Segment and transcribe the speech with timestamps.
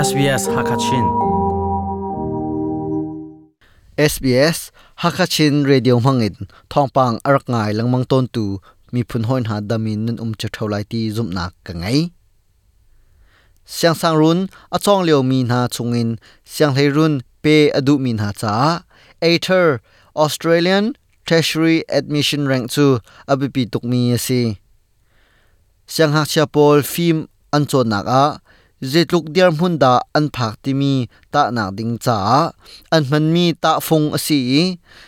[0.00, 1.06] SBS Hakachin.
[4.00, 6.48] SBS Hakachin Radio Mangin.
[6.72, 8.64] Thongpang arak ngai langmang ton tu.
[8.96, 12.16] Mi phun hoin ha damin nun um chathau lai ti zum nak ka ngai.
[13.68, 16.16] Siang sang run a chong leo mi na chungin
[16.48, 18.88] siang lei run, pe adu min ha cha.
[19.20, 19.84] Aether,
[20.16, 20.96] Australian
[21.28, 24.56] Treasury Admission Rank chu abipi tukmi ase
[25.84, 28.40] siang hak cha pol film an chon nak a
[28.82, 32.16] zetluk diar mun da an phak ti mi ta na ding cha.
[32.94, 34.40] An man mi ta phong asi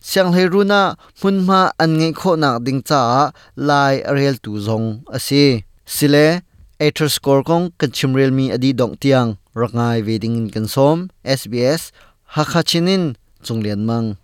[0.00, 0.82] siang hlei runa
[1.22, 3.02] mun ma an ngei kho na ding cha
[3.56, 5.44] lai rel tu zong asi
[5.96, 6.26] sile
[6.80, 9.38] Aether score kong kanchim rel mi adi dong tiang.
[9.54, 11.94] Rangai wedding in kansom SBS
[12.34, 13.14] hakachinin
[13.46, 14.18] chunglian mang.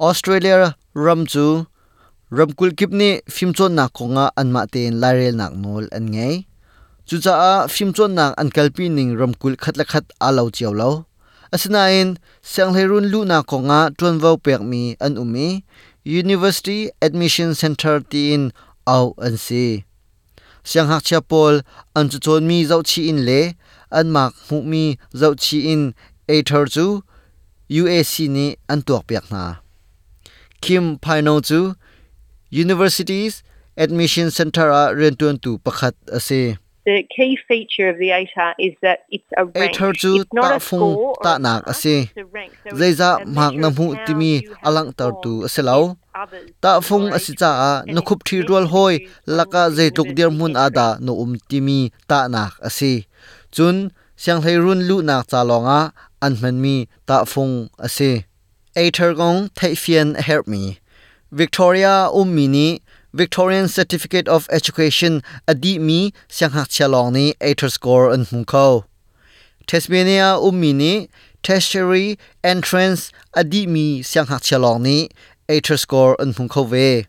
[0.00, 1.68] Australia ram chu.
[2.32, 6.48] Ramkul kipni phimchon nak konga anma ten larel nak nol an ngei
[7.08, 10.90] chu cha a phimchon nak an kalpi ning ram kul khat alo chiawlo
[11.54, 12.10] asina in
[12.52, 15.48] sanglerun lu na konga tonwo pek mi an um umi
[16.04, 18.52] University Admission Center tin
[18.86, 19.84] au an si.
[20.62, 21.62] Siang hak cha pol
[21.96, 23.54] an chu chon mi zau chi in le,
[23.90, 25.94] an mak mu mi zau chi in
[26.28, 27.02] a thar chu
[27.70, 29.56] UAC ni an tuak pek na
[30.60, 31.74] Kim Phaino chu
[32.50, 33.42] Universities
[33.76, 39.06] Admission Center a rentun tu pakhat ase The key feature of the ATAR is that
[39.08, 39.72] it's a rank.
[39.72, 42.12] ATAR chu It's not ta a phung ta nak ase.
[42.12, 42.52] it's a rank.
[42.68, 45.58] So zai it's za a mak na mu timi alang tar tu against
[46.14, 48.94] others ta phung asi cha a no khup thi rol hoi
[49.26, 52.92] laka zai tuk dir mun ada no um timi ta nak asi
[53.54, 53.76] chun
[54.16, 55.80] siang hlei run lu nak cha longa
[56.20, 56.76] an man mi
[57.08, 57.54] ta phung
[57.86, 58.10] ase
[58.76, 60.78] Aether gong thai fian help me
[61.32, 62.68] Victoria um mi ni
[63.14, 68.90] Victorian Certificate of Education adi mi siang hak chalong ni ATER score an hung ko
[69.70, 71.06] Tasmania um mi ni
[71.46, 75.08] tertiary entrance adi mi siang hak chalong ni
[75.48, 77.06] ATER score an hung ko ve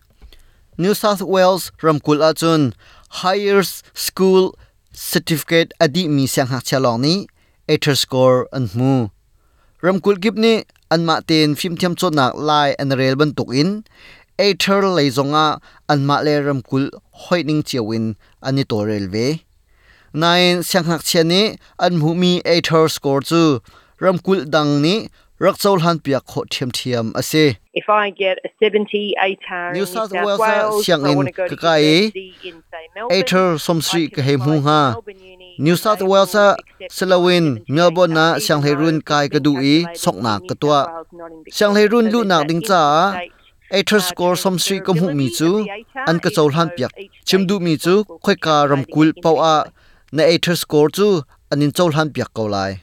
[0.78, 2.70] New South Wales ramkul achun
[3.26, 4.54] higher school
[4.94, 7.26] certificate adi mi siang hak chalong ni
[7.66, 9.10] ATER score an mu
[9.82, 13.82] ramkul gip ni anma ten phim thiam chot nak lai an rel ban tuk in
[14.38, 19.44] Aether leizonga anma le ramkul hoining chiawin ani to rel ve.
[20.12, 22.42] Nine siang hak chiani an mu mi
[22.88, 23.60] score chu
[23.98, 25.08] ramkul dang ni
[25.40, 30.12] rakchol han piak kho thiam thiam ase If I get a 70 ATAR New South
[30.12, 33.18] Wales, Wales, siang in want to go to kakai, university in say Melbourne.
[33.18, 34.96] Aether somsri I ka can he apply mu to ha.
[35.58, 39.38] New South Wales a accept Selawin my 70 Melbourne na siang hlei run kai ka
[39.38, 41.04] du i sok New ka tua.
[41.48, 43.16] Siang run lu nak ding cha
[43.72, 47.10] Aether score somsri ka mu mi transferability chu an ka chol han piak though each
[47.26, 47.94] chim state du is mi chu
[48.24, 49.54] khoi ka ram kul pau a
[50.12, 52.82] na Aether score chu anin chol han piak ko lai.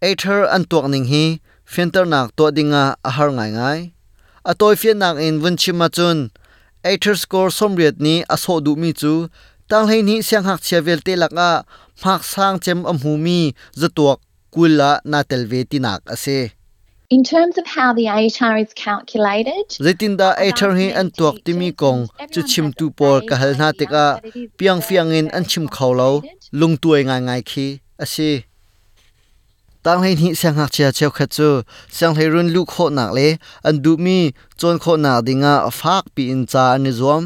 [0.00, 1.24] Aether an tuak ning hi
[1.64, 3.80] filter nak to dinga a har ngai ngai.
[4.50, 6.30] A toy fian nak in vun chima chun
[6.84, 9.28] Aether score somriat ni a so du mi chu
[9.68, 11.50] tang hei ni siang hak chevel te laka
[12.04, 13.38] mak sang chem am hu mi
[13.80, 14.18] zatuak
[14.52, 16.38] kula na telve ti nak ase
[17.10, 21.52] In terms of how the ATAR is calculated, zaitin da Aether hi an tuak ti
[21.52, 24.20] mi kong chu chim tu por ka hal na te ka
[24.56, 27.80] piang fiang in an chim khaw lo lung tuai ngai ngai khi.
[28.00, 28.44] Ase
[29.84, 33.12] tang hei ni siang hak chia cheu khat chu siang hei run lu kho nak
[33.12, 33.36] le
[33.68, 37.22] an du mi chon kho na dinga fak pi in cha ani zom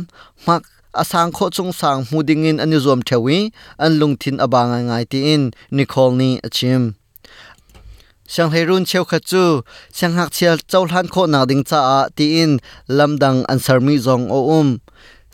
[0.46, 0.62] mak
[0.92, 5.04] asang kho chung sang mu ding in ani zom thewi an lung thin abanga ngai
[5.10, 6.82] ti in nicole ni achim
[8.28, 9.44] sang hei run cheu khat chu
[9.98, 12.52] sang hak chia chau hlan kho na ding cha a ti in
[12.96, 14.68] lamdang an sar mi zong o um.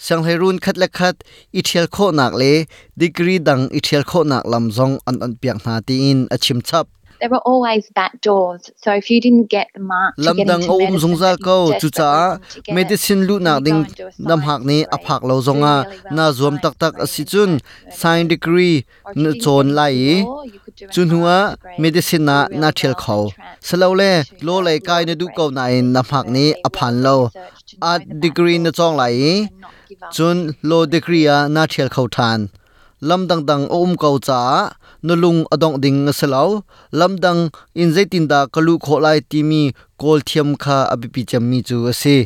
[0.06, 1.16] Sang hei run khat le khat
[1.58, 2.52] i thial kho nak le,
[3.00, 6.60] degree dang i thial kho nak lam zong an an piak na ti in achim
[6.68, 6.86] chap
[7.24, 8.70] there were always back doors.
[8.76, 11.16] So if you didn't get the mark to get lamdang into o um medicine, zung
[11.16, 13.60] za but you ko chu desperately cha wanted to get it, medicine lu then nak
[13.60, 15.74] you ding go and do a nam science hak ni degree, aphak lo do zonga
[15.84, 18.76] really well na in zuam tak science tak degree asi and chun transfer science degree
[19.04, 21.08] Or if you na didn't chon get lai into law, you could do a chun
[21.14, 24.10] huwa science degree, medicine na do really na well thel and khaw transfer salo le
[24.24, 25.34] to lo a lai law kai na du degree.
[25.38, 28.14] ko na in nam hak ni They aphan want lo research to know a the
[28.14, 29.12] back degree na doors chong lai
[29.48, 30.12] and not give up.
[30.16, 32.50] chun lo degree a na thel khaw than
[33.00, 34.70] lam dang dang om ko cha
[35.02, 36.62] nulung adong ding salo
[36.92, 41.42] lam dang in zaitin da kalu kho lai ti mi kol thiam kha abipi cham
[41.50, 42.16] mi chu ase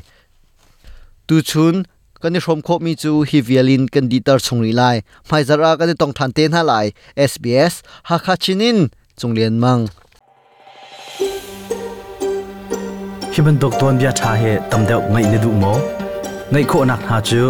[1.27, 1.85] tu chun
[2.23, 4.97] kani rom kho mi chu hi violin kan di tar chungri lai
[5.31, 6.87] mai zara kani tong than ten ha lai
[7.31, 7.75] SBS
[8.09, 8.79] ha kha chinin
[9.19, 9.83] chunglen mang
[13.33, 15.75] Hiban dokton bia tha he tamdeu ngai ne du mo
[16.53, 17.43] ngai kho nak ha chu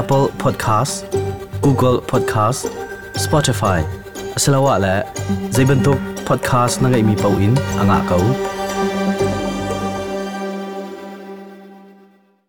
[0.00, 1.23] Apple Podcast
[1.64, 2.68] Google Podcast
[3.16, 3.80] Spotify.
[4.36, 4.94] Salawa la
[5.50, 5.96] zaibantuk
[6.28, 8.20] podcast na ngai mi pau in anga kau